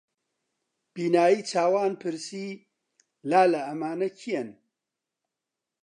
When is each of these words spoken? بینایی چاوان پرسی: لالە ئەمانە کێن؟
بینایی 0.93 1.39
چاوان 1.49 1.91
پرسی: 2.01 2.45
لالە 3.29 3.61
ئەمانە 3.67 4.09
کێن؟ 4.19 4.49